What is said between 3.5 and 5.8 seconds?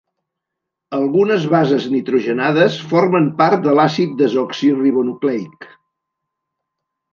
de l'àcid desoxiribonucleic.